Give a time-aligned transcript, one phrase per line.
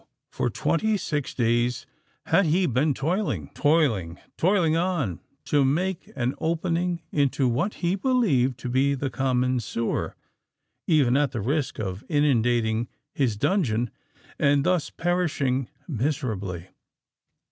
[0.31, 1.85] for twenty six days
[2.25, 8.95] had he been toiling—toiling—toiling on, to make an opening into what he believed to be
[8.95, 13.91] the common sewer,—even at the risk of inundating his dungeon,
[14.39, 16.69] and thus perishing miserably!